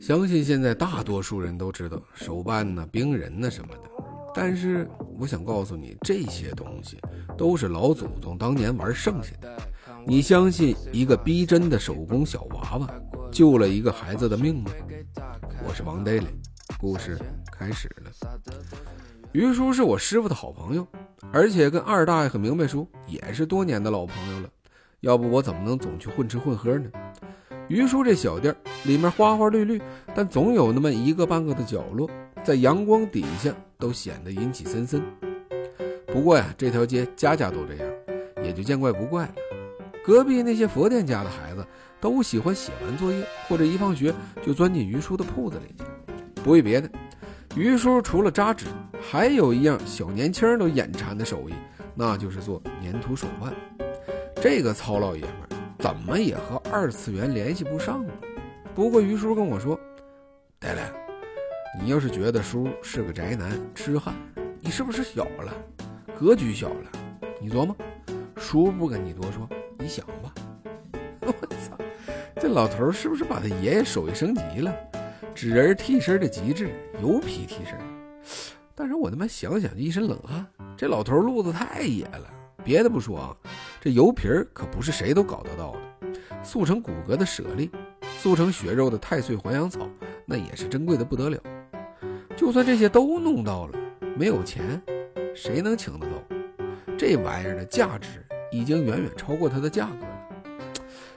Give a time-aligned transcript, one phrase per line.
[0.00, 3.90] 相信现在大多数人都知道手办呢、冰人呢什么的，
[4.34, 6.98] 但是我想告诉你，这些东西
[7.38, 9.56] 都是老祖宗当年玩剩下的。
[10.06, 12.90] 你相信一个逼真的手工小娃娃
[13.32, 14.70] 救了一个孩子的命吗？
[15.66, 16.26] 我是王 daily，
[16.78, 17.18] 故事
[17.50, 18.40] 开始了。
[19.32, 20.86] 于叔是我师傅的好朋友，
[21.32, 24.48] 而且跟二大爷和明白叔也是多年的老朋友了。
[25.00, 26.90] 要不我怎么能总去混吃混喝呢？
[27.68, 28.54] 于叔这小店
[28.84, 29.80] 里面花花绿绿，
[30.14, 32.08] 但总有那么一个半个的角落，
[32.42, 35.02] 在阳光底下都显得阴气森森。
[36.06, 37.92] 不过呀，这条街家家都这样，
[38.44, 39.34] 也就见怪不怪了。
[40.04, 41.66] 隔壁那些佛店家的孩子
[41.98, 44.12] 都喜欢写完作业或者一放学
[44.44, 45.74] 就钻进于叔的铺子里。
[46.42, 46.90] 不为别的，
[47.56, 48.66] 于叔除了扎纸，
[49.00, 51.54] 还有一样小年轻都眼馋的手艺，
[51.94, 53.50] 那就是做粘土手办。
[54.42, 58.12] 这个糙老爷们怎么也和二次元联系不上了。
[58.74, 59.78] 不过于叔跟我说
[60.58, 60.90] ：“呆来，
[61.80, 64.12] 你要是觉得叔是个宅男痴汉，
[64.58, 65.54] 你是不是小了，
[66.18, 66.90] 格局小了？
[67.40, 67.76] 你琢磨。
[68.36, 70.34] 叔不跟你多说。”你想吧，
[71.22, 71.78] 我操，
[72.40, 74.74] 这老头是不是把他爷爷手艺升级了？
[75.32, 77.78] 纸人替身的极致，油皮替身。
[78.74, 80.44] 但是我他妈想想就一身冷汗，
[80.76, 82.28] 这老头路子太野了。
[82.64, 83.36] 别的不说啊，
[83.80, 85.78] 这油皮儿可不是谁都搞得到的。
[86.44, 87.70] 速成骨骼的舍利，
[88.18, 89.88] 速成血肉的太岁还阳草，
[90.24, 91.38] 那也是珍贵的不得了。
[92.36, 93.78] 就算这些都弄到了，
[94.16, 94.80] 没有钱，
[95.34, 96.12] 谁能请得到？
[96.96, 98.24] 这玩意儿的价值。
[98.52, 100.30] 已经远远超过它的价格了，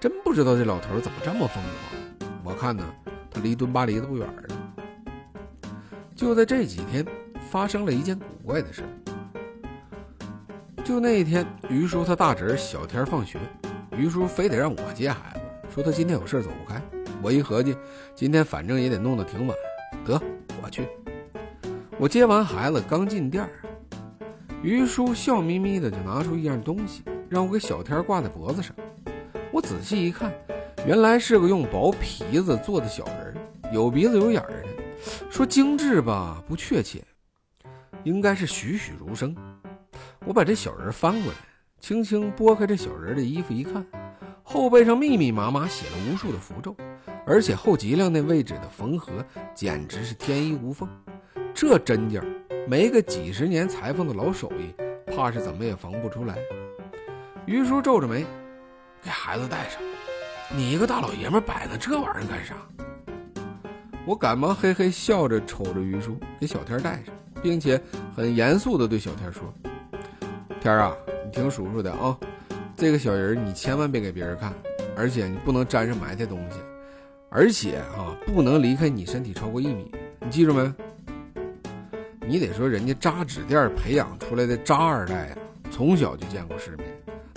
[0.00, 2.30] 真不知道这老头怎么这么疯狂。
[2.42, 2.84] 我看呢，
[3.30, 5.70] 他离蹲巴离得不远了。
[6.16, 7.06] 就在这几天，
[7.48, 8.82] 发生了一件古怪的事。
[10.82, 13.38] 就那一天，于叔他大侄小天放学，
[13.96, 15.40] 于叔非得让我接孩子，
[15.74, 16.80] 说他今天有事走不开。
[17.22, 17.76] 我一合计，
[18.14, 19.56] 今天反正也得弄得挺晚，
[20.04, 20.20] 得
[20.62, 20.88] 我去。
[21.98, 23.48] 我接完孩子刚进店
[24.62, 27.02] 于叔笑眯眯的就拿出一样东西。
[27.30, 28.74] 让我给小天挂在脖子上。
[29.52, 30.32] 我仔细一看，
[30.84, 33.36] 原来是个用薄皮子做的小人，
[33.72, 34.68] 有鼻子有眼儿的。
[35.30, 37.04] 说精致吧，不确切，
[38.02, 39.32] 应该是栩栩如生。
[40.26, 41.38] 我把这小人翻过来，
[41.80, 43.84] 轻轻拨开这小人的衣服一看，
[44.42, 46.76] 后背上密密麻麻写了无数的符咒，
[47.26, 49.24] 而且后脊梁那位置的缝合
[49.54, 50.86] 简直是天衣无缝。
[51.54, 52.26] 这针劲儿，
[52.68, 54.74] 没个几十年裁缝的老手艺，
[55.10, 56.36] 怕是怎么也缝不出来。
[57.46, 58.24] 于叔皱着眉，
[59.02, 59.80] 给孩子戴上。
[60.54, 62.54] 你一个大老爷们摆弄这玩意儿干啥？
[64.04, 67.80] 我赶忙嘿嘿笑着瞅着于叔，给小天戴上，并且
[68.14, 69.42] 很严肃地对小天说
[70.60, 70.94] ：“天啊，
[71.30, 72.18] 你听叔叔的啊，
[72.76, 74.52] 这个小人你千万别给别人看，
[74.96, 76.58] 而且你不能沾上埋汰东西，
[77.28, 79.92] 而且啊，不能离开你身体超过一米。
[80.18, 80.74] 你记住没？
[82.26, 85.38] 你得说人家扎纸店培养出来的扎二代呀，
[85.70, 86.86] 从小就见过世面。”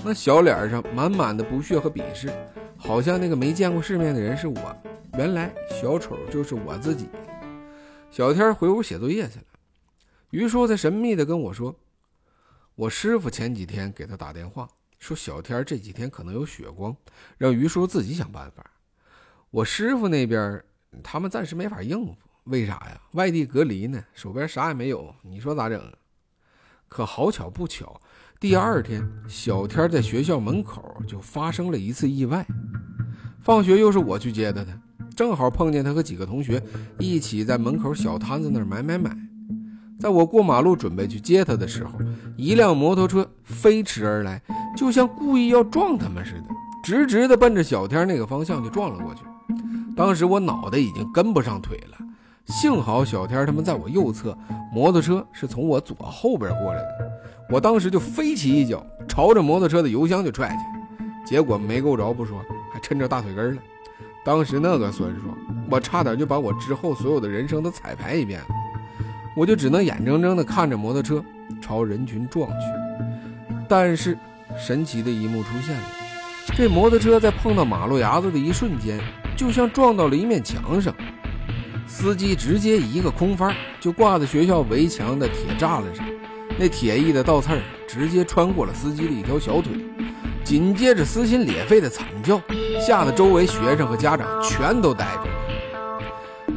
[0.03, 2.31] 那小脸上满满的不屑和鄙视，
[2.75, 4.75] 好像那个没见过世面的人是我。
[5.19, 7.07] 原来小丑就是我自己。
[8.09, 9.45] 小天回屋写作业去了。
[10.31, 11.75] 于叔在神秘的跟我说
[12.75, 14.67] ：“我师傅前几天给他打电话，
[14.97, 16.95] 说小天这几天可能有血光，
[17.37, 18.65] 让于叔自己想办法。
[19.51, 20.63] 我师傅那边
[21.03, 22.99] 他们暂时没法应付，为啥呀？
[23.11, 25.79] 外地隔离呢，手边啥也没有，你说咋整？
[26.87, 28.01] 可好巧不巧。”
[28.39, 32.45] 第二天，小天在学校门口就发生了一次意外。
[33.41, 34.81] 放学又是我去接他的，
[35.15, 36.61] 正好碰见他和几个同学
[36.97, 39.15] 一起在门口小摊子那儿买买买。
[40.03, 41.91] 在我过马路准备去接他的时候，
[42.35, 44.41] 一辆摩托车飞驰而来，
[44.75, 46.47] 就像故意要撞他们似的，
[46.83, 49.21] 直直的奔着小天那个方向就撞了过去。
[49.95, 51.97] 当时我脑袋已经跟不上腿了，
[52.47, 54.37] 幸好小天他们在我右侧，
[54.73, 57.11] 摩托车是从我左后边过来的。
[57.49, 62.41] 我当时就飞起一脚，朝着摩托车的油箱就踹去，结果没够着不说，
[62.73, 63.61] 还抻着大腿根了。
[64.25, 65.33] 当时那个酸爽，
[65.71, 68.47] 我差点就把我之后所有的人生都彩排一遍了。
[69.35, 71.23] 我就只能眼睁睁地看着摩托车
[71.61, 72.55] 朝人群撞去。
[73.67, 74.17] 但是
[74.57, 75.83] 神奇的一幕出现了，
[76.55, 78.99] 这摩托车在碰到马路牙子的一瞬间，
[79.35, 80.93] 就像撞到了一面墙上，
[81.87, 86.05] 司机直接一个空翻就挂在学校围墙的铁栅栏上。
[86.59, 89.73] 那铁艺的倒刺儿直接穿过了司机的一条小腿，
[90.43, 92.39] 紧接着撕心裂肺的惨叫，
[92.79, 95.33] 吓得周围学生和家长全都呆住了。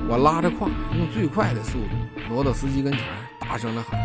[0.07, 0.69] 我拉着胯，
[0.99, 3.01] 用最快的速度挪到司机跟前，
[3.41, 3.99] 大声的喊：“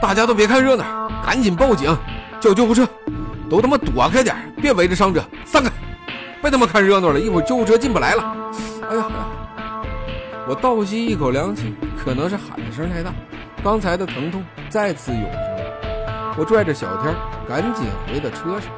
[0.00, 1.94] 大家都别看热闹，赶紧报警，
[2.40, 2.88] 叫救护车！
[3.50, 5.70] 都他妈躲开点，别围着伤者，散开！
[6.40, 8.34] 别他妈看热闹了，一会儿救护车进不来了。”
[8.88, 9.06] 哎呀，
[10.48, 13.12] 我倒吸一口凉气，可能是喊的声太大，
[13.62, 16.34] 刚才的疼痛再次涌上来。
[16.38, 17.14] 我拽着小天
[17.46, 18.72] 赶紧回到车上，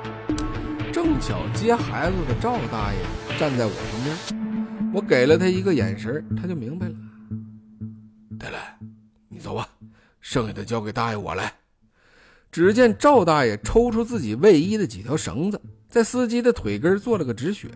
[0.93, 6.95] 正巧接孩子的赵大爷站在我旁边，我给了他一个眼神，他就明白了。
[8.45, 8.59] 得了，
[9.29, 9.67] 你走吧，
[10.21, 11.53] 剩下的交给大爷我来。
[12.53, 17.69] 只见赵大爷抽出自己卫衣的几条绳子，在司机的腿根做了个止血。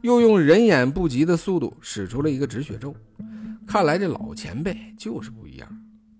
[0.00, 2.94] 又用人眼不及的速度使出了一个止血咒，
[3.66, 5.68] 看来这老前辈就是不一样。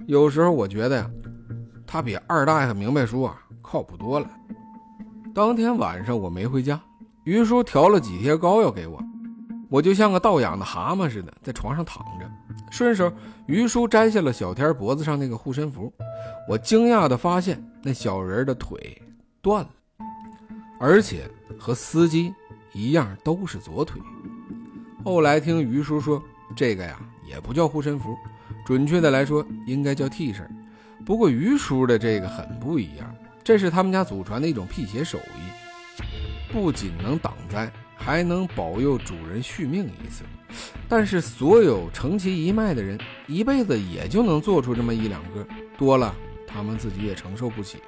[0.06, 1.11] 有时候我觉得呀，
[1.87, 4.31] 他比二大爷明白叔啊靠谱多了。
[5.35, 6.79] 当天晚上我没回家，
[7.25, 9.03] 于叔调了几贴膏药给我，
[9.70, 12.31] 我就像个倒养的蛤蟆似的在床上躺着。
[12.70, 13.11] 顺手，
[13.46, 15.90] 于叔摘下了小天脖子上那个护身符，
[16.49, 19.00] 我惊讶地发现那小人的腿
[19.40, 19.70] 断了，
[20.78, 22.34] 而且和司机。
[22.72, 24.00] 一样都是左腿。
[25.05, 26.23] 后来听于叔说，
[26.55, 28.16] 这个呀也不叫护身符，
[28.64, 30.49] 准确的来说应该叫替身。
[31.05, 33.12] 不过于叔的这个很不一样，
[33.43, 36.02] 这是他们家祖传的一种辟邪手艺，
[36.52, 37.69] 不仅能挡灾，
[38.00, 40.25] 还能保佑主人续命一次。
[40.88, 42.99] 但是所有承其一脉的人，
[43.29, 45.47] 一辈子也就能做出这么一两个，
[45.79, 46.12] 多了
[46.47, 47.79] 他们自己也承受不起。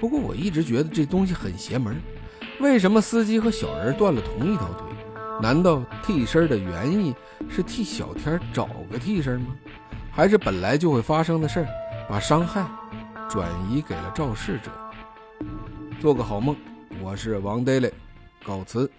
[0.00, 2.00] 不过我一直觉得这东西很邪门。
[2.60, 4.86] 为什么司机和小人断了同一条腿？
[5.40, 7.14] 难道替身的原意
[7.50, 9.48] 是替小天找个替身吗？
[10.10, 11.66] 还是本来就会发生的事儿，
[12.08, 12.64] 把伤害
[13.28, 14.70] 转移给了肇事者？
[16.00, 16.54] 做个好梦，
[17.02, 17.90] 我是王呆呆
[18.44, 18.90] 告辞。